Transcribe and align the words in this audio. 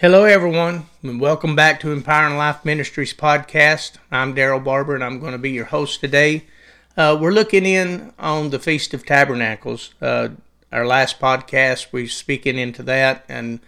Hello, 0.00 0.24
everyone, 0.24 0.86
and 1.02 1.20
welcome 1.20 1.54
back 1.54 1.78
to 1.80 1.92
Empowering 1.92 2.38
Life 2.38 2.64
Ministries 2.64 3.12
podcast. 3.12 3.98
I'm 4.10 4.34
Daryl 4.34 4.64
Barber, 4.64 4.94
and 4.94 5.04
I'm 5.04 5.20
going 5.20 5.32
to 5.32 5.38
be 5.38 5.50
your 5.50 5.66
host 5.66 6.00
today. 6.00 6.44
Uh, 6.96 7.18
we're 7.20 7.30
looking 7.30 7.66
in 7.66 8.14
on 8.18 8.48
the 8.48 8.58
Feast 8.58 8.94
of 8.94 9.04
Tabernacles. 9.04 9.92
Uh, 10.00 10.30
our 10.72 10.86
last 10.86 11.20
podcast, 11.20 11.92
we 11.92 12.04
are 12.04 12.08
speaking 12.08 12.56
into 12.56 12.82
that, 12.84 13.26
and 13.28 13.60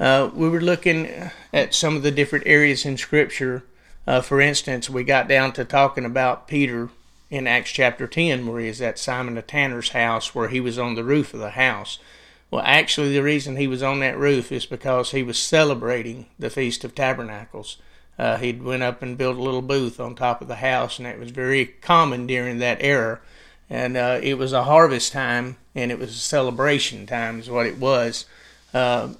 uh, 0.00 0.28
we 0.34 0.48
were 0.48 0.60
looking 0.60 1.30
at 1.52 1.72
some 1.72 1.94
of 1.94 2.02
the 2.02 2.10
different 2.10 2.48
areas 2.48 2.84
in 2.84 2.96
Scripture. 2.96 3.62
Uh, 4.08 4.20
for 4.20 4.40
instance, 4.40 4.90
we 4.90 5.04
got 5.04 5.28
down 5.28 5.52
to 5.52 5.64
talking 5.64 6.04
about 6.04 6.48
Peter 6.48 6.88
in 7.30 7.46
Acts 7.46 7.70
chapter 7.70 8.08
10, 8.08 8.44
where 8.48 8.60
he 8.60 8.66
is 8.66 8.82
at 8.82 8.98
Simon 8.98 9.36
the 9.36 9.42
Tanner's 9.42 9.90
house, 9.90 10.34
where 10.34 10.48
he 10.48 10.58
was 10.58 10.80
on 10.80 10.96
the 10.96 11.04
roof 11.04 11.32
of 11.32 11.38
the 11.38 11.50
house. 11.50 12.00
Well, 12.50 12.62
actually, 12.64 13.12
the 13.12 13.22
reason 13.22 13.56
he 13.56 13.68
was 13.68 13.82
on 13.82 14.00
that 14.00 14.18
roof 14.18 14.50
is 14.50 14.66
because 14.66 15.12
he 15.12 15.22
was 15.22 15.38
celebrating 15.38 16.26
the 16.38 16.50
Feast 16.50 16.82
of 16.82 16.94
Tabernacles. 16.94 17.76
Uh, 18.18 18.38
he'd 18.38 18.62
went 18.62 18.82
up 18.82 19.02
and 19.02 19.16
built 19.16 19.36
a 19.36 19.42
little 19.42 19.62
booth 19.62 20.00
on 20.00 20.14
top 20.14 20.42
of 20.42 20.48
the 20.48 20.56
house, 20.56 20.98
and 20.98 21.06
it 21.06 21.18
was 21.18 21.30
very 21.30 21.64
common 21.64 22.26
during 22.26 22.58
that 22.58 22.78
era. 22.80 23.20
And 23.68 23.96
uh, 23.96 24.18
it 24.20 24.34
was 24.34 24.52
a 24.52 24.64
harvest 24.64 25.12
time, 25.12 25.58
and 25.76 25.92
it 25.92 25.98
was 25.98 26.10
a 26.10 26.18
celebration 26.18 27.06
time, 27.06 27.38
is 27.38 27.48
what 27.48 27.66
it 27.66 27.78
was. 27.78 28.26
Uh, 28.74 29.10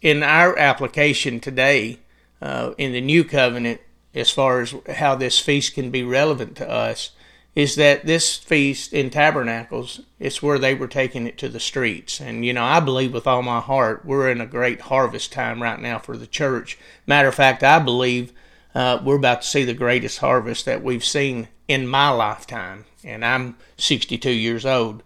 in 0.00 0.22
our 0.22 0.56
application 0.56 1.40
today, 1.40 1.98
uh, 2.40 2.74
in 2.78 2.92
the 2.92 3.00
New 3.00 3.24
Covenant, 3.24 3.80
as 4.14 4.30
far 4.30 4.60
as 4.60 4.72
how 4.94 5.16
this 5.16 5.40
feast 5.40 5.74
can 5.74 5.90
be 5.90 6.04
relevant 6.04 6.56
to 6.58 6.70
us, 6.70 7.10
is 7.54 7.76
that 7.76 8.04
this 8.04 8.36
feast 8.36 8.92
in 8.92 9.10
tabernacles 9.10 10.00
it's 10.18 10.42
where 10.42 10.58
they 10.58 10.74
were 10.74 10.88
taking 10.88 11.26
it 11.26 11.38
to 11.38 11.48
the 11.48 11.60
streets. 11.60 12.20
And 12.20 12.44
you 12.44 12.52
know 12.52 12.64
i 12.64 12.80
believe 12.80 13.12
with 13.12 13.26
all 13.26 13.42
my 13.42 13.60
heart 13.60 14.04
we're 14.04 14.30
in 14.30 14.40
a 14.40 14.46
great 14.46 14.82
harvest 14.82 15.32
time 15.32 15.62
right 15.62 15.80
now 15.80 15.98
for 15.98 16.16
the 16.16 16.26
church. 16.26 16.78
Matter 17.06 17.28
of 17.28 17.34
fact 17.34 17.62
i 17.62 17.78
believe 17.78 18.32
uh, 18.74 19.00
we're 19.04 19.16
about 19.16 19.42
to 19.42 19.48
see 19.48 19.64
the 19.64 19.74
greatest 19.74 20.18
harvest 20.18 20.64
that 20.64 20.82
we've 20.82 21.04
seen 21.04 21.48
in 21.68 21.86
my 21.86 22.10
lifetime. 22.10 22.84
And 23.02 23.24
i'm 23.24 23.56
62 23.76 24.30
years 24.30 24.66
old 24.66 25.02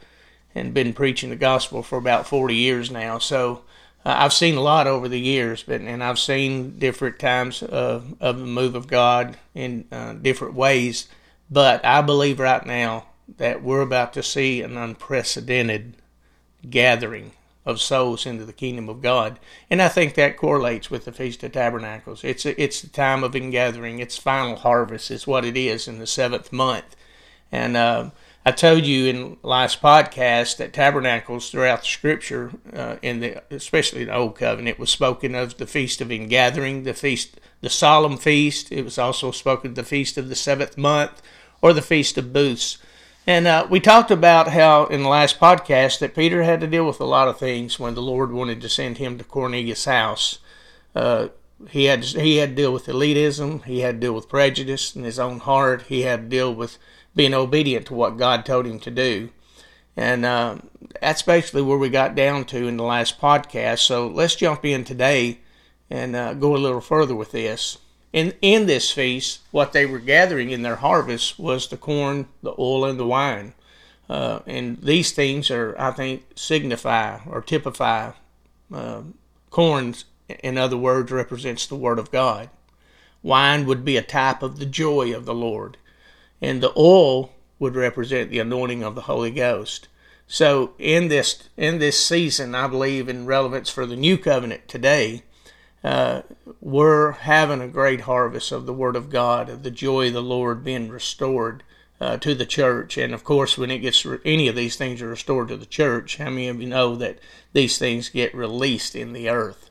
and 0.55 0.74
been 0.74 0.92
preaching 0.92 1.30
the 1.30 1.36
gospel 1.36 1.83
for 1.83 1.98
about 1.98 2.27
40 2.27 2.55
years 2.55 2.90
now. 2.90 3.18
So 3.18 3.62
uh, 4.05 4.14
I've 4.18 4.33
seen 4.33 4.56
a 4.56 4.60
lot 4.60 4.86
over 4.86 5.08
the 5.08 5.20
years, 5.20 5.62
but 5.62 5.80
and 5.80 6.02
I've 6.02 6.18
seen 6.18 6.78
different 6.78 7.18
times 7.18 7.62
of, 7.62 8.14
of 8.20 8.38
the 8.38 8.46
move 8.46 8.74
of 8.74 8.86
God 8.86 9.36
in 9.55 9.86
uh, 9.92 10.14
different 10.14 10.55
ways. 10.55 11.08
But 11.50 11.84
I 11.84 12.02
believe 12.02 12.38
right 12.38 12.64
now 12.64 13.06
that 13.36 13.62
we're 13.62 13.80
about 13.80 14.12
to 14.14 14.22
see 14.22 14.62
an 14.62 14.77
unprecedented 14.77 15.94
gathering 16.68 17.32
of 17.64 17.80
souls 17.80 18.24
into 18.24 18.46
the 18.46 18.52
kingdom 18.52 18.88
of 18.88 19.02
God. 19.02 19.38
And 19.68 19.82
I 19.82 19.88
think 19.88 20.14
that 20.14 20.38
correlates 20.38 20.90
with 20.90 21.05
the 21.05 21.12
Feast 21.12 21.42
of 21.42 21.52
Tabernacles. 21.52 22.24
It's 22.24 22.46
a, 22.46 22.60
it's 22.60 22.80
the 22.80 22.88
time 22.88 23.22
of 23.22 23.36
ingathering. 23.36 23.98
It's 23.98 24.16
final 24.16 24.56
harvest 24.56 25.10
is 25.10 25.27
what 25.27 25.44
it 25.44 25.56
is 25.56 25.86
in 25.86 25.98
the 25.98 26.06
seventh 26.06 26.50
month. 26.52 26.96
And 27.52 27.77
uh, 27.77 28.10
I 28.48 28.50
told 28.50 28.86
you 28.86 29.04
in 29.08 29.36
last 29.42 29.82
podcast 29.82 30.56
that 30.56 30.72
tabernacles 30.72 31.50
throughout 31.50 31.80
the 31.80 31.86
Scripture, 31.86 32.50
uh, 32.72 32.96
in 33.02 33.20
the 33.20 33.42
especially 33.50 34.05
the 34.05 34.16
Old 34.16 34.36
Covenant, 34.36 34.78
was 34.78 34.88
spoken 34.88 35.34
of 35.34 35.58
the 35.58 35.66
Feast 35.66 36.00
of 36.00 36.10
Ingathering, 36.10 36.84
the 36.84 36.94
feast, 36.94 37.38
the 37.60 37.68
solemn 37.68 38.16
feast. 38.16 38.72
It 38.72 38.84
was 38.84 38.96
also 38.96 39.32
spoken 39.32 39.72
of 39.72 39.74
the 39.74 39.84
Feast 39.84 40.16
of 40.16 40.30
the 40.30 40.34
seventh 40.34 40.78
month, 40.78 41.20
or 41.60 41.74
the 41.74 41.82
Feast 41.82 42.16
of 42.16 42.32
Booths. 42.32 42.78
And 43.27 43.46
uh, 43.46 43.66
we 43.68 43.80
talked 43.80 44.10
about 44.10 44.48
how 44.48 44.86
in 44.86 45.02
the 45.02 45.10
last 45.10 45.38
podcast 45.38 45.98
that 45.98 46.14
Peter 46.14 46.42
had 46.42 46.62
to 46.62 46.66
deal 46.66 46.86
with 46.86 47.00
a 47.00 47.05
lot 47.05 47.28
of 47.28 47.38
things 47.38 47.78
when 47.78 47.94
the 47.94 48.00
Lord 48.00 48.33
wanted 48.33 48.62
to 48.62 48.70
send 48.70 48.96
him 48.96 49.18
to 49.18 49.24
Cornelius' 49.24 49.84
house. 49.84 50.38
Uh, 50.94 51.28
he 51.68 51.84
had 51.84 52.02
he 52.02 52.38
had 52.38 52.56
to 52.56 52.62
deal 52.62 52.72
with 52.72 52.86
elitism. 52.86 53.62
He 53.64 53.80
had 53.80 53.96
to 53.96 54.06
deal 54.06 54.14
with 54.14 54.30
prejudice 54.30 54.96
in 54.96 55.05
his 55.05 55.18
own 55.18 55.40
heart. 55.40 55.83
He 55.83 56.00
had 56.00 56.22
to 56.22 56.28
deal 56.28 56.55
with 56.55 56.78
being 57.18 57.34
obedient 57.34 57.84
to 57.84 57.95
what 57.95 58.17
God 58.17 58.46
told 58.46 58.64
him 58.64 58.79
to 58.79 58.92
do. 58.92 59.30
And 59.96 60.24
uh, 60.24 60.58
that's 61.02 61.23
basically 61.23 61.62
where 61.62 61.77
we 61.77 61.89
got 61.89 62.14
down 62.14 62.45
to 62.45 62.68
in 62.68 62.77
the 62.77 62.84
last 62.84 63.20
podcast. 63.20 63.80
So 63.80 64.06
let's 64.06 64.36
jump 64.36 64.64
in 64.64 64.84
today 64.84 65.40
and 65.90 66.14
uh, 66.14 66.34
go 66.34 66.55
a 66.55 66.56
little 66.56 66.80
further 66.80 67.17
with 67.17 67.33
this. 67.33 67.79
In, 68.12 68.34
in 68.40 68.67
this 68.67 68.92
feast, 68.92 69.40
what 69.51 69.73
they 69.73 69.84
were 69.84 69.98
gathering 69.98 70.51
in 70.51 70.62
their 70.62 70.77
harvest 70.77 71.40
was 71.40 71.67
the 71.67 71.77
corn, 71.77 72.29
the 72.40 72.55
oil, 72.56 72.84
and 72.84 73.01
the 73.01 73.06
wine. 73.06 73.55
Uh, 74.08 74.39
and 74.46 74.80
these 74.80 75.11
things 75.11 75.50
are, 75.50 75.74
I 75.77 75.90
think, 75.90 76.23
signify 76.36 77.18
or 77.27 77.42
typify 77.42 78.12
uh, 78.73 79.02
corn, 79.50 79.96
in 80.29 80.56
other 80.56 80.77
words, 80.77 81.11
represents 81.11 81.67
the 81.67 81.74
Word 81.74 81.98
of 81.98 82.12
God. 82.12 82.48
Wine 83.24 83.67
would 83.67 83.85
be 83.85 83.96
a 83.96 84.02
type 84.02 84.40
of 84.40 84.61
the 84.61 84.67
joy 84.67 85.12
of 85.12 85.24
the 85.24 85.35
Lord. 85.35 85.79
And 86.40 86.62
the 86.62 86.72
oil 86.76 87.32
would 87.58 87.74
represent 87.74 88.30
the 88.30 88.38
anointing 88.38 88.82
of 88.82 88.94
the 88.94 89.02
Holy 89.02 89.30
Ghost. 89.30 89.88
So 90.26 90.74
in 90.78 91.08
this 91.08 91.48
in 91.56 91.78
this 91.78 92.04
season, 92.04 92.54
I 92.54 92.66
believe 92.66 93.08
in 93.08 93.26
relevance 93.26 93.70
for 93.70 93.86
the 93.86 93.96
new 93.96 94.18
covenant 94.18 94.68
today, 94.68 95.22
uh, 95.82 96.22
we're 96.60 97.12
having 97.12 97.62
a 97.62 97.68
great 97.68 98.02
harvest 98.02 98.52
of 98.52 98.66
the 98.66 98.72
Word 98.72 98.94
of 98.94 99.10
God, 99.10 99.48
of 99.48 99.62
the 99.62 99.70
joy 99.70 100.08
of 100.08 100.12
the 100.12 100.22
Lord 100.22 100.62
being 100.62 100.88
restored 100.88 101.62
uh, 102.00 102.16
to 102.18 102.34
the 102.34 102.46
church. 102.46 102.98
And 102.98 103.14
of 103.14 103.24
course, 103.24 103.56
when 103.56 103.70
it 103.70 103.78
gets 103.78 104.05
re- 104.05 104.18
any 104.24 104.48
of 104.48 104.56
these 104.56 104.76
things 104.76 105.00
are 105.00 105.08
restored 105.08 105.48
to 105.48 105.56
the 105.56 105.66
church, 105.66 106.18
how 106.18 106.30
many 106.30 106.48
of 106.48 106.60
you 106.60 106.68
know 106.68 106.94
that 106.96 107.18
these 107.52 107.78
things 107.78 108.08
get 108.08 108.34
released 108.34 108.94
in 108.94 109.12
the 109.12 109.28
earth? 109.28 109.70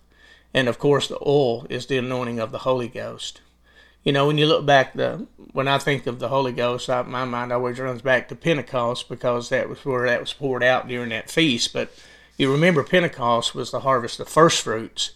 And 0.54 0.68
of 0.68 0.80
course, 0.80 1.08
the 1.08 1.20
oil 1.26 1.68
is 1.70 1.86
the 1.86 1.98
anointing 1.98 2.40
of 2.40 2.52
the 2.52 2.60
Holy 2.60 2.88
Ghost. 2.88 3.42
You 4.04 4.14
know, 4.14 4.28
when 4.28 4.38
you 4.38 4.46
look 4.46 4.66
back, 4.66 4.94
the 4.94 5.28
when 5.52 5.68
I 5.68 5.80
think 5.80 6.08
of 6.08 6.20
the 6.20 6.30
Holy 6.30 6.52
Ghost, 6.52 6.90
I, 6.90 7.02
my 7.02 7.26
mind 7.26 7.52
always 7.52 7.80
runs 7.80 8.02
back 8.02 8.30
to 8.30 8.36
Pentecost 8.36 9.10
because 9.10 9.50
that 9.50 9.70
was 9.70 9.84
where 9.84 10.06
that 10.08 10.20
was 10.20 10.34
poured 10.34 10.64
out 10.64 10.88
during 10.88 11.10
that 11.10 11.30
feast. 11.30 11.74
But 11.74 11.92
you 12.38 12.52
remember, 12.52 12.84
Pentecost 12.84 13.56
was 13.56 13.72
the 13.72 13.82
harvest 13.82 14.20
of 14.20 14.30
first 14.30 14.62
fruits 14.62 15.12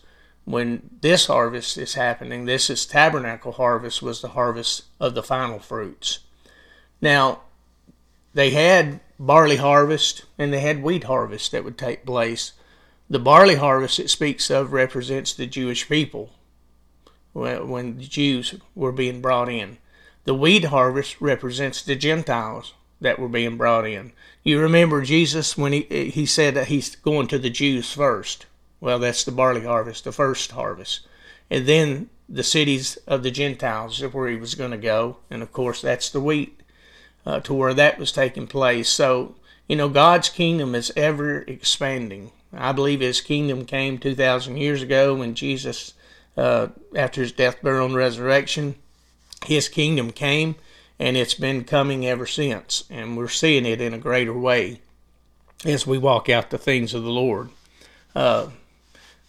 when 0.45 0.89
this 1.01 1.27
harvest 1.27 1.77
is 1.77 1.93
happening, 1.93 2.45
this 2.45 2.69
is 2.69 2.85
tabernacle 2.85 3.53
harvest, 3.53 4.01
was 4.01 4.21
the 4.21 4.29
harvest 4.29 4.83
of 4.99 5.13
the 5.13 5.23
final 5.23 5.59
fruits. 5.59 6.19
Now, 6.99 7.41
they 8.33 8.51
had 8.51 8.99
barley 9.19 9.57
harvest 9.57 10.25
and 10.37 10.51
they 10.51 10.59
had 10.61 10.81
wheat 10.81 11.03
harvest 11.03 11.51
that 11.51 11.63
would 11.63 11.77
take 11.77 12.05
place. 12.05 12.53
The 13.09 13.19
barley 13.19 13.55
harvest 13.55 13.99
it 13.99 14.09
speaks 14.09 14.49
of 14.49 14.73
represents 14.73 15.33
the 15.33 15.45
Jewish 15.45 15.87
people 15.87 16.31
when 17.33 17.97
the 17.97 18.05
Jews 18.05 18.55
were 18.75 18.91
being 18.91 19.21
brought 19.21 19.49
in. 19.49 19.77
The 20.25 20.35
wheat 20.35 20.65
harvest 20.65 21.19
represents 21.19 21.81
the 21.81 21.95
Gentiles 21.95 22.73
that 22.99 23.19
were 23.19 23.29
being 23.29 23.57
brought 23.57 23.87
in. 23.87 24.11
You 24.43 24.59
remember 24.59 25.01
Jesus 25.01 25.57
when 25.57 25.73
he 25.73 25.81
he 26.13 26.25
said 26.25 26.55
that 26.55 26.67
he's 26.67 26.95
going 26.95 27.27
to 27.27 27.39
the 27.39 27.49
Jews 27.49 27.91
first. 27.93 28.45
Well, 28.79 28.99
that's 28.99 29.23
the 29.23 29.31
barley 29.31 29.65
harvest, 29.65 30.03
the 30.03 30.11
first 30.11 30.51
harvest. 30.51 31.01
And 31.49 31.65
then 31.67 32.09
the 32.27 32.43
cities 32.43 32.97
of 33.07 33.23
the 33.23 33.31
Gentiles 33.31 34.01
where 34.01 34.29
he 34.29 34.37
was 34.37 34.55
going 34.55 34.71
to 34.71 34.77
go. 34.77 35.17
And 35.29 35.43
of 35.43 35.51
course, 35.51 35.81
that's 35.81 36.09
the 36.09 36.21
wheat 36.21 36.61
uh, 37.25 37.41
to 37.41 37.53
where 37.53 37.73
that 37.73 37.99
was 37.99 38.11
taking 38.11 38.47
place. 38.47 38.89
So, 38.89 39.35
you 39.67 39.75
know, 39.75 39.89
God's 39.89 40.29
kingdom 40.29 40.73
is 40.73 40.93
ever 40.95 41.41
expanding. 41.41 42.31
I 42.53 42.71
believe 42.71 43.01
his 43.01 43.21
kingdom 43.21 43.65
came 43.65 43.97
2,000 43.97 44.57
years 44.57 44.81
ago 44.81 45.15
when 45.15 45.35
Jesus, 45.35 45.93
uh, 46.41 46.69
after 46.95 47.21
his 47.21 47.31
death, 47.31 47.61
burial, 47.61 47.85
and 47.85 47.95
resurrection, 47.95 48.73
his 49.45 49.69
kingdom 49.69 50.11
came 50.11 50.55
and 50.97 51.15
it's 51.15 51.35
been 51.35 51.63
coming 51.63 52.05
ever 52.05 52.25
since. 52.25 52.83
And 52.89 53.15
we're 53.15 53.27
seeing 53.27 53.63
it 53.65 53.79
in 53.79 53.93
a 53.93 53.99
greater 53.99 54.33
way 54.33 54.81
as 55.63 55.85
we 55.85 55.99
walk 55.99 56.29
out 56.29 56.49
the 56.49 56.57
things 56.57 56.95
of 56.95 57.03
the 57.03 57.11
Lord. 57.11 57.49
Uh, 58.15 58.47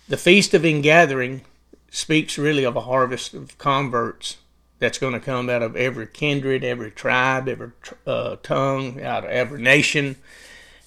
the 0.08 0.16
Feast 0.16 0.54
of 0.54 0.64
Ingathering 0.64 1.42
speaks 1.90 2.38
really 2.38 2.64
of 2.64 2.76
a 2.76 2.80
harvest 2.80 3.34
of 3.34 3.58
converts 3.58 4.38
that's 4.78 4.98
going 4.98 5.12
to 5.12 5.20
come 5.20 5.50
out 5.50 5.62
of 5.62 5.76
every 5.76 6.06
kindred, 6.06 6.64
every 6.64 6.90
tribe, 6.90 7.46
every 7.46 7.72
uh, 8.06 8.36
tongue, 8.42 9.02
out 9.02 9.24
of 9.24 9.30
every 9.30 9.60
nation. 9.60 10.16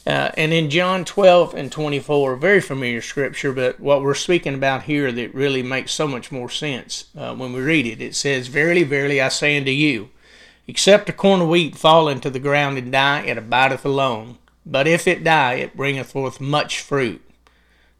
Uh, 0.06 0.30
and 0.38 0.54
in 0.54 0.70
John 0.70 1.04
12 1.04 1.56
and 1.56 1.72
24, 1.72 2.36
very 2.36 2.62
familiar 2.62 3.02
scripture, 3.02 3.52
but 3.52 3.80
what 3.80 4.04
we're 4.04 4.14
speaking 4.14 4.54
about 4.54 4.84
here 4.84 5.12
that 5.12 5.34
really 5.34 5.64
makes 5.64 5.94
so 5.94 6.08
much 6.08 6.32
more 6.32 6.50
sense 6.50 7.06
uh, 7.18 7.34
when 7.34 7.54
we 7.54 7.62
read 7.62 7.88
it. 7.88 8.02
It 8.02 8.16
says, 8.16 8.48
Verily, 8.48 8.84
verily, 8.84 9.20
I 9.20 9.30
say 9.30 9.58
unto 9.58 9.72
you, 9.72 10.10
except 10.68 11.10
a 11.10 11.14
corn 11.14 11.42
of 11.42 11.50
wheat 11.50 11.76
fall 11.76 12.08
into 12.08 12.30
the 12.30 12.40
ground 12.40 12.78
and 12.78 12.92
die, 12.92 13.22
it 13.22 13.38
abideth 13.38 13.84
alone. 13.84 14.38
But 14.64 14.88
if 14.88 15.08
it 15.08 15.24
die, 15.24 15.56
it 15.56 15.76
bringeth 15.76 16.12
forth 16.12 16.40
much 16.40 16.82
fruit. 16.82 17.22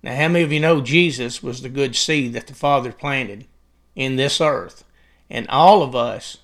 Now, 0.04 0.16
how 0.16 0.28
many 0.28 0.44
of 0.44 0.52
you 0.52 0.60
know 0.60 0.82
Jesus 0.82 1.42
was 1.42 1.64
the 1.64 1.70
good 1.70 1.96
seed 1.96 2.34
that 2.34 2.46
the 2.46 2.54
Father 2.54 2.92
planted 2.92 3.46
in 3.96 4.16
this 4.16 4.40
earth? 4.40 4.84
And 5.28 5.48
all 5.50 5.82
of 5.82 5.96
us 5.96 6.38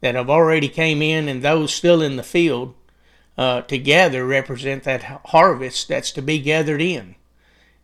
that 0.00 0.16
have 0.16 0.28
already 0.28 0.68
came 0.68 1.02
in 1.02 1.28
and 1.28 1.40
those 1.40 1.72
still 1.72 2.02
in 2.02 2.16
the 2.16 2.24
field 2.24 2.74
uh, 3.38 3.62
together 3.62 4.26
represent 4.26 4.82
that 4.82 5.22
harvest 5.26 5.88
that's 5.88 6.10
to 6.10 6.20
be 6.20 6.40
gathered 6.40 6.82
in. 6.82 7.14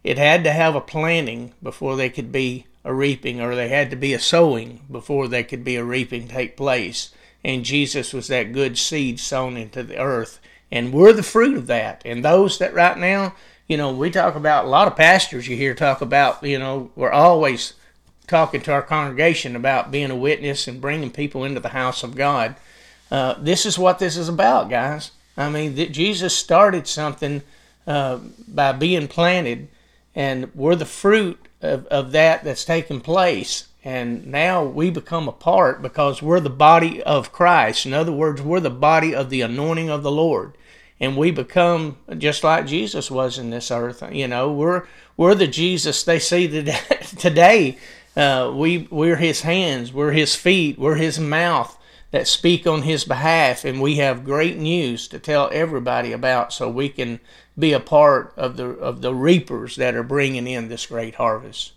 it 0.03 0.19
had 0.19 0.45
to 0.45 0.53
have 0.53 0.75
a 0.75 0.81
planting 0.81 1.55
before 1.63 1.97
there 1.97 2.11
could 2.11 2.31
be 2.31 2.67
a 2.85 2.93
reaping, 2.93 3.41
or 3.41 3.55
they 3.55 3.69
had 3.69 3.89
to 3.91 3.97
be 3.97 4.13
a 4.13 4.19
sowing 4.19 4.81
before 4.91 5.27
there 5.27 5.43
could 5.43 5.65
be 5.65 5.77
a 5.77 5.85
reaping 5.85 6.29
take 6.29 6.57
place. 6.57 7.11
And 7.43 7.65
Jesus 7.65 8.13
was 8.13 8.29
that 8.29 8.53
good 8.53 8.77
seed 8.77 9.19
sown 9.19 9.57
into 9.57 9.83
the 9.83 9.99
earth. 9.99 10.39
And 10.71 10.93
we're 10.93 11.13
the 11.15 11.23
fruit 11.23 11.57
of 11.57 11.67
that. 11.69 12.03
And 12.05 12.25
those 12.25 12.59
that 12.59 12.75
right 12.75 12.99
now, 12.99 13.35
you 13.67 13.77
know, 13.77 13.93
we 13.93 14.11
talk 14.11 14.35
about 14.35 14.67
a 14.67 14.69
lot 14.69 14.89
of 14.89 14.97
pastors 14.97 15.49
you 15.49 15.57
hear 15.57 15.75
talk 15.75 16.03
about, 16.03 16.43
you 16.43 16.59
know, 16.59 16.91
we're 16.97 17.11
always 17.13 17.75
talking 18.27 18.61
to 18.63 18.73
our 18.73 18.83
congregation 18.83 19.57
about 19.57 19.91
being 19.91 20.11
a 20.11 20.17
witness 20.17 20.67
and 20.67 20.81
bringing 20.81 21.11
people 21.11 21.45
into 21.45 21.61
the 21.61 21.71
house 21.71 22.03
of 22.03 22.17
God. 22.17 22.57
Uh, 23.11 23.35
this 23.39 23.65
is 23.65 23.79
what 23.79 23.99
this 23.99 24.17
is 24.17 24.29
about, 24.29 24.69
guys. 24.69 25.13
I 25.37 25.51
mean, 25.51 25.75
th- 25.75 25.93
Jesus 25.93 26.37
started 26.37 26.87
something 26.87 27.43
uh, 27.87 28.19
by 28.49 28.73
being 28.73 29.09
planted, 29.09 29.69
and 30.15 30.55
we're 30.55 30.77
the 30.77 30.87
fruit 30.87 31.49
of, 31.61 31.87
of 31.87 32.13
that 32.13 32.45
that's 32.45 32.65
taken 32.65 33.01
place. 33.01 33.69
And 33.85 34.27
now 34.27 34.65
we 34.65 34.89
become 34.89 35.29
a 35.29 35.33
part 35.33 35.83
because 35.83 36.23
we're 36.23 36.41
the 36.41 36.51
body 36.51 37.03
of 37.03 37.33
Christ. 37.33 37.85
In 37.85 37.93
other 37.93 38.13
words, 38.13 38.41
we're 38.41 38.61
the 38.61 38.71
body 38.71 39.15
of 39.15 39.29
the 39.29 39.43
anointing 39.43 39.91
of 39.91 40.03
the 40.03 40.11
Lord. 40.11 40.55
And 40.99 41.17
we 41.17 41.31
become 41.31 41.99
just 42.17 42.45
like 42.45 42.67
Jesus 42.67 43.11
was 43.11 43.37
in 43.37 43.51
this 43.51 43.71
earth. 43.71 44.03
You 44.11 44.29
know, 44.29 44.51
we're 44.53 44.87
we're 45.17 45.35
the 45.35 45.47
Jesus 45.47 46.03
they 46.03 46.19
see 46.19 46.49
today. 47.19 47.79
Uh, 48.17 48.49
we 48.55 48.87
we're 48.93 49.17
His 49.17 49.41
hands, 49.41 49.93
we're 49.93 50.13
His 50.13 50.37
feet, 50.37 50.79
we're 50.79 50.95
His 50.95 51.19
mouth 51.19 51.77
that 52.15 52.29
speak 52.29 52.65
on 52.65 52.83
His 52.83 53.05
behalf, 53.05 53.65
and 53.65 53.81
we 53.81 53.97
have 53.97 54.25
great 54.25 54.57
news 54.57 55.09
to 55.09 55.19
tell 55.19 55.51
everybody 55.53 56.13
about, 56.13 56.53
so 56.53 56.69
we 56.69 56.89
can 56.89 57.19
be 57.59 57.73
a 57.73 57.81
part 57.81 58.33
of 58.37 58.57
the 58.57 58.67
of 58.67 59.01
the 59.01 59.13
reapers 59.13 59.75
that 59.75 59.97
are 59.97 60.05
bringing 60.05 60.47
in 60.47 60.69
this 60.69 60.87
great 60.87 61.17
harvest. 61.17 61.73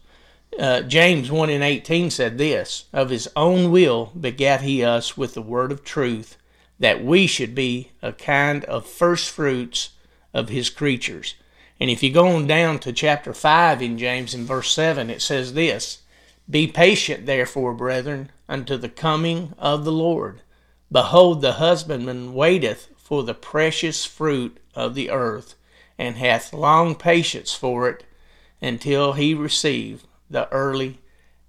Uh, 0.60 0.82
James 0.82 1.32
1 1.32 1.50
and 1.50 1.64
18 1.64 2.12
said 2.12 2.38
this 2.38 2.86
Of 2.94 3.10
his 3.10 3.28
own 3.36 3.72
will 3.72 4.12
begat 4.20 4.62
he 4.62 4.84
us 4.84 5.18
with 5.18 5.34
the 5.34 5.42
word 5.42 5.72
of 5.72 5.84
truth, 5.84 6.38
that 6.78 7.04
we 7.04 7.26
should 7.26 7.56
be 7.56 7.90
a 8.04 8.14
kind 8.14 8.64
of 8.66 8.86
first 8.86 9.32
fruits 9.32 9.90
of 10.36 10.50
his 10.50 10.70
creatures. 10.70 11.34
And 11.80 11.90
if 11.90 12.04
you 12.04 12.14
go 12.14 12.28
on 12.28 12.46
down 12.46 12.78
to 12.82 12.94
chapter 12.94 13.34
5 13.34 13.82
in 13.82 13.98
James 13.98 14.36
in 14.36 14.46
verse 14.46 14.72
7, 14.72 15.10
it 15.10 15.24
says 15.24 15.56
this 15.56 16.04
Be 16.48 16.68
patient, 16.68 17.26
therefore, 17.26 17.74
brethren, 17.74 18.30
unto 18.50 18.78
the 18.78 18.90
coming 18.90 19.54
of 19.58 19.86
the 19.86 19.92
Lord. 19.92 20.42
Behold, 20.92 21.42
the 21.42 21.54
husbandman 21.54 22.34
waiteth 22.34 22.90
for 22.98 23.24
the 23.24 23.34
precious 23.34 24.06
fruit 24.06 24.58
of 24.76 24.96
the 24.96 25.10
earth 25.10 25.56
and 25.98 26.18
hath 26.18 26.54
long 26.54 26.96
patience 26.96 27.54
for 27.54 27.90
it 27.90 28.06
until 28.62 29.14
he 29.14 29.34
receive 29.34 30.06
the 30.30 30.50
early 30.52 31.00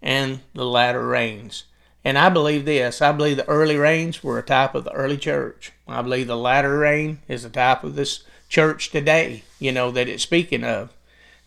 and 0.00 0.40
the 0.54 0.64
latter 0.64 1.06
rains. 1.06 1.64
And 2.04 2.16
I 2.16 2.28
believe 2.28 2.64
this. 2.64 3.02
I 3.02 3.12
believe 3.12 3.36
the 3.36 3.48
early 3.48 3.76
rains 3.76 4.22
were 4.22 4.38
a 4.38 4.42
type 4.42 4.74
of 4.74 4.84
the 4.84 4.92
early 4.92 5.18
church. 5.18 5.72
I 5.86 6.00
believe 6.02 6.26
the 6.26 6.36
latter 6.36 6.78
rain 6.78 7.18
is 7.28 7.44
a 7.44 7.50
type 7.50 7.84
of 7.84 7.96
this 7.96 8.24
church 8.48 8.90
today, 8.90 9.42
you 9.58 9.72
know, 9.72 9.90
that 9.90 10.08
it's 10.08 10.22
speaking 10.22 10.64
of. 10.64 10.92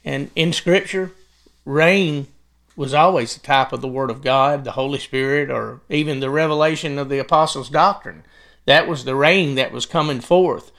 And 0.03 0.30
in 0.36 0.53
Scripture, 0.53 1.13
rain 1.65 2.27
was 2.75 2.94
always 2.94 3.35
a 3.35 3.39
type 3.39 3.73
of 3.73 3.81
the 3.81 3.88
Word 3.88 4.09
of 4.09 4.21
God, 4.21 4.63
the 4.63 4.71
Holy 4.71 5.00
Spirit, 5.00 5.50
or 5.50 5.81
even 5.89 6.19
the 6.19 6.29
revelation 6.29 6.97
of 6.97 7.09
the 7.09 7.19
Apostles' 7.19 7.69
doctrine. 7.69 8.23
That 8.65 8.88
was 8.88 9.03
the 9.03 9.15
rain 9.15 9.56
that 9.56 9.71
was 9.71 9.85
coming 9.85 10.21
forth. 10.21 10.71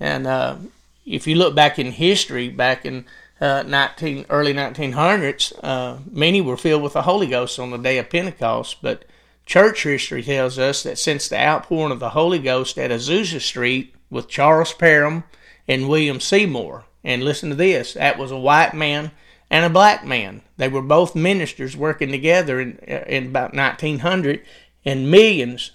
And 0.00 0.26
uh, 0.26 0.56
if 1.04 1.26
you 1.26 1.36
look 1.36 1.54
back 1.54 1.78
in 1.78 1.92
history, 1.92 2.48
back 2.48 2.86
in 2.86 3.04
uh, 3.40 3.64
19 3.66 4.26
early 4.30 4.54
1900s, 4.54 5.52
uh, 5.62 5.98
many 6.10 6.40
were 6.40 6.56
filled 6.56 6.82
with 6.82 6.94
the 6.94 7.02
Holy 7.02 7.26
Ghost 7.26 7.58
on 7.58 7.70
the 7.70 7.78
day 7.78 7.98
of 7.98 8.10
Pentecost. 8.10 8.78
But 8.80 9.04
church 9.44 9.82
history 9.82 10.22
tells 10.22 10.58
us 10.58 10.82
that 10.82 10.98
since 10.98 11.28
the 11.28 11.38
outpouring 11.38 11.92
of 11.92 12.00
the 12.00 12.10
Holy 12.10 12.38
Ghost 12.38 12.78
at 12.78 12.90
Azusa 12.90 13.40
Street 13.40 13.94
with 14.10 14.28
Charles 14.28 14.72
Parham 14.72 15.24
and 15.68 15.88
William 15.88 16.20
Seymour, 16.20 16.84
and 17.02 17.22
listen 17.22 17.50
to 17.50 17.54
this, 17.54 17.94
that 17.94 18.18
was 18.18 18.30
a 18.30 18.38
white 18.38 18.74
man 18.74 19.10
and 19.50 19.64
a 19.64 19.70
black 19.70 20.04
man. 20.06 20.42
They 20.56 20.68
were 20.68 20.82
both 20.82 21.14
ministers 21.14 21.76
working 21.76 22.10
together 22.10 22.60
in, 22.60 22.78
in 22.78 23.26
about 23.26 23.54
1900, 23.54 24.42
and 24.84 25.10
millions 25.10 25.72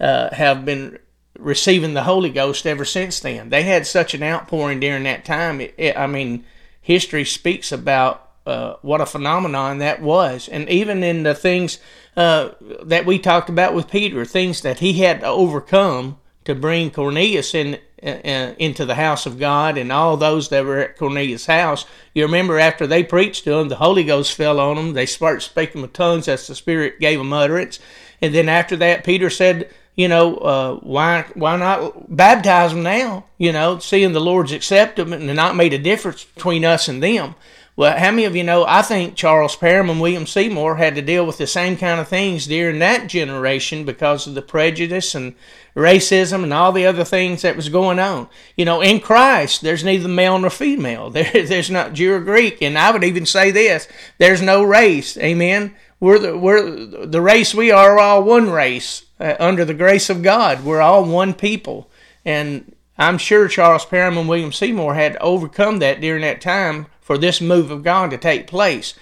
uh, 0.00 0.34
have 0.34 0.64
been 0.64 0.98
receiving 1.38 1.94
the 1.94 2.02
Holy 2.02 2.30
Ghost 2.30 2.66
ever 2.66 2.84
since 2.84 3.20
then. 3.20 3.50
They 3.50 3.62
had 3.62 3.86
such 3.86 4.14
an 4.14 4.22
outpouring 4.22 4.80
during 4.80 5.04
that 5.04 5.24
time. 5.24 5.60
It, 5.60 5.74
it, 5.76 5.96
I 5.96 6.06
mean, 6.06 6.44
history 6.80 7.24
speaks 7.24 7.70
about 7.70 8.28
uh, 8.46 8.76
what 8.82 9.00
a 9.00 9.06
phenomenon 9.06 9.78
that 9.78 10.02
was. 10.02 10.48
And 10.48 10.68
even 10.68 11.02
in 11.04 11.22
the 11.22 11.34
things 11.34 11.78
uh, 12.16 12.50
that 12.82 13.06
we 13.06 13.18
talked 13.18 13.48
about 13.48 13.74
with 13.74 13.90
Peter, 13.90 14.24
things 14.24 14.62
that 14.62 14.80
he 14.80 14.94
had 14.94 15.20
to 15.20 15.26
overcome 15.26 16.18
to 16.44 16.54
bring 16.54 16.90
Cornelius 16.90 17.54
in. 17.54 17.78
Into 18.00 18.84
the 18.84 18.94
house 18.94 19.26
of 19.26 19.40
God 19.40 19.76
and 19.76 19.90
all 19.90 20.16
those 20.16 20.50
that 20.50 20.64
were 20.64 20.78
at 20.78 20.96
Cornelius' 20.96 21.46
house. 21.46 21.84
You 22.14 22.24
remember 22.24 22.58
after 22.58 22.86
they 22.86 23.02
preached 23.02 23.44
to 23.44 23.54
him, 23.54 23.68
the 23.68 23.76
Holy 23.76 24.04
Ghost 24.04 24.34
fell 24.34 24.60
on 24.60 24.76
them. 24.76 24.92
They 24.92 25.06
started 25.06 25.40
speaking 25.40 25.82
with 25.82 25.92
tongues 25.92 26.28
as 26.28 26.46
the 26.46 26.54
Spirit 26.54 27.00
gave 27.00 27.18
them 27.18 27.32
utterance. 27.32 27.80
And 28.22 28.32
then 28.32 28.48
after 28.48 28.76
that, 28.76 29.04
Peter 29.04 29.30
said, 29.30 29.70
you 29.96 30.06
know, 30.06 30.36
uh, 30.36 30.76
why 30.76 31.26
why 31.34 31.56
not 31.56 32.14
baptize 32.14 32.72
them 32.72 32.84
now? 32.84 33.24
You 33.36 33.52
know, 33.52 33.80
seeing 33.80 34.12
the 34.12 34.20
Lord's 34.20 34.52
accept 34.52 34.94
them 34.94 35.12
and 35.12 35.26
not 35.34 35.56
made 35.56 35.72
a 35.72 35.78
difference 35.78 36.22
between 36.22 36.64
us 36.64 36.86
and 36.86 37.02
them. 37.02 37.34
Well, 37.78 37.96
how 37.96 38.10
many 38.10 38.24
of 38.24 38.34
you 38.34 38.42
know? 38.42 38.64
I 38.66 38.82
think 38.82 39.14
Charles 39.14 39.54
Parham 39.54 39.88
and 39.88 40.00
William 40.00 40.26
Seymour 40.26 40.78
had 40.78 40.96
to 40.96 41.00
deal 41.00 41.24
with 41.24 41.38
the 41.38 41.46
same 41.46 41.76
kind 41.76 42.00
of 42.00 42.08
things 42.08 42.48
during 42.48 42.80
that 42.80 43.06
generation 43.06 43.84
because 43.84 44.26
of 44.26 44.34
the 44.34 44.42
prejudice 44.42 45.14
and 45.14 45.36
racism 45.76 46.42
and 46.42 46.52
all 46.52 46.72
the 46.72 46.86
other 46.86 47.04
things 47.04 47.42
that 47.42 47.54
was 47.54 47.68
going 47.68 48.00
on. 48.00 48.28
You 48.56 48.64
know, 48.64 48.80
in 48.80 48.98
Christ, 48.98 49.62
there's 49.62 49.84
neither 49.84 50.08
male 50.08 50.40
nor 50.40 50.50
female. 50.50 51.10
There, 51.18 51.30
there's 51.32 51.70
not 51.70 51.92
Jew 51.92 52.14
or 52.14 52.20
Greek, 52.20 52.60
and 52.62 52.76
I 52.76 52.90
would 52.90 53.04
even 53.04 53.24
say 53.24 53.52
this: 53.52 53.86
there's 54.18 54.42
no 54.42 54.64
race. 54.64 55.16
Amen. 55.16 55.76
We're 56.00 56.18
the 56.18 56.36
we're 56.36 56.84
the 57.06 57.22
race 57.22 57.54
we 57.54 57.70
are 57.70 57.96
all 58.00 58.24
one 58.24 58.50
race 58.50 59.04
uh, 59.20 59.36
under 59.38 59.64
the 59.64 59.72
grace 59.72 60.10
of 60.10 60.24
God. 60.24 60.64
We're 60.64 60.80
all 60.80 61.04
one 61.04 61.32
people. 61.32 61.88
And 62.24 62.74
I'm 62.98 63.18
sure 63.18 63.46
Charles 63.48 63.84
Parham 63.84 64.18
and 64.18 64.28
William 64.28 64.52
Seymour 64.52 64.94
had 64.94 65.14
to 65.14 65.22
overcome 65.22 65.78
that 65.78 66.00
during 66.00 66.22
that 66.22 66.40
time 66.40 66.86
for 67.00 67.16
this 67.16 67.40
move 67.40 67.70
of 67.70 67.84
God 67.84 68.10
to 68.10 68.18
take 68.18 68.46
place. 68.46 68.94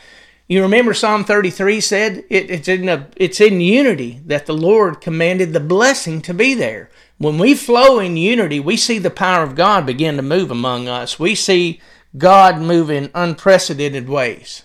You 0.49 0.63
remember 0.63 0.95
Psalm 0.95 1.25
33 1.25 1.81
said 1.81 2.25
it, 2.31 2.51
it's 2.51 2.69
in 2.69 2.89
a, 2.89 3.09
it's 3.17 3.41
in 3.41 3.61
unity 3.61 4.21
that 4.27 4.47
the 4.47 4.55
Lord 4.55 5.01
commanded 5.01 5.53
the 5.53 5.61
blessing 5.61 6.21
to 6.23 6.35
be 6.35 6.55
there. 6.55 6.91
When 7.19 7.39
we 7.39 7.55
flow 7.55 7.99
in 7.99 8.17
unity, 8.17 8.61
we 8.61 8.77
see 8.77 8.99
the 8.99 9.11
power 9.11 9.43
of 9.43 9.57
God 9.57 9.87
begin 9.87 10.17
to 10.17 10.23
move 10.23 10.51
among 10.51 10.87
us. 10.87 11.19
We 11.19 11.35
see 11.35 11.81
God 12.17 12.59
move 12.59 12.91
in 12.91 13.11
unprecedented 13.15 14.09
ways. 14.09 14.63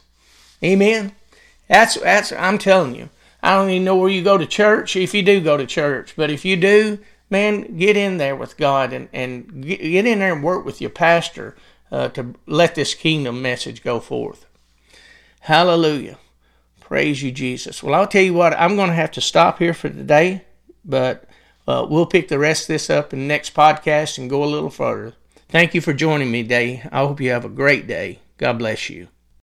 Amen. 0.63 1.13
That's 1.67 1.95
that's 1.95 2.31
I'm 2.33 2.57
telling 2.57 2.95
you. 2.95 3.09
I 3.41 3.55
don't 3.55 3.69
even 3.69 3.85
know 3.85 3.95
where 3.95 4.09
you 4.09 4.21
go 4.21 4.38
to 4.38 4.45
church, 4.45 4.95
if 4.95 5.13
you 5.15 5.23
do 5.23 5.41
go 5.41 5.57
to 5.57 5.65
church, 5.65 6.13
but 6.15 6.29
if 6.29 6.45
you 6.45 6.57
do, 6.57 7.00
man, 7.31 7.77
get 7.77 7.97
in 7.97 8.17
there 8.17 8.35
with 8.35 8.57
God 8.57 8.93
and, 8.93 9.07
and 9.13 9.63
get 9.63 10.05
in 10.05 10.19
there 10.19 10.33
and 10.33 10.43
work 10.43 10.65
with 10.65 10.81
your 10.81 10.89
pastor 10.89 11.55
uh, 11.91 12.09
to 12.09 12.35
let 12.45 12.75
this 12.75 12.93
kingdom 12.93 13.41
message 13.41 13.83
go 13.83 14.00
forth. 14.00 14.45
Hallelujah. 15.41 16.17
Praise 16.79 17.23
you, 17.23 17.31
Jesus. 17.31 17.81
Well, 17.81 17.95
I'll 17.95 18.07
tell 18.07 18.21
you 18.21 18.33
what, 18.33 18.53
I'm 18.59 18.75
going 18.75 18.89
to 18.89 18.95
have 18.95 19.11
to 19.11 19.21
stop 19.21 19.59
here 19.59 19.73
for 19.73 19.89
today, 19.89 20.43
but 20.83 21.25
uh, 21.67 21.88
we'll 21.89 22.05
pick 22.05 22.27
the 22.27 22.39
rest 22.39 22.63
of 22.63 22.67
this 22.67 22.89
up 22.89 23.13
in 23.13 23.19
the 23.19 23.25
next 23.25 23.53
podcast 23.53 24.17
and 24.17 24.29
go 24.29 24.43
a 24.43 24.45
little 24.45 24.69
further. 24.69 25.13
Thank 25.50 25.73
you 25.73 25.81
for 25.81 25.93
joining 25.93 26.31
me 26.31 26.43
today. 26.43 26.83
I 26.91 27.00
hope 27.00 27.21
you 27.21 27.31
have 27.31 27.45
a 27.45 27.50
great 27.50 27.88
day. 27.88 28.19
God 28.38 28.57
bless 28.57 28.89
you. 28.89 29.07